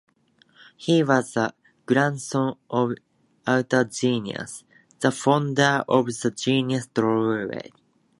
He 0.77 1.03
was 1.03 1.37
a 1.37 1.53
grandson 1.85 2.57
of 2.71 2.93
Arthur 3.45 3.83
Guinness, 3.83 4.63
the 4.99 5.11
founder 5.11 5.85
of 5.87 6.07
the 6.07 6.33
Guinness 6.35 6.87
brewery. 6.87 7.69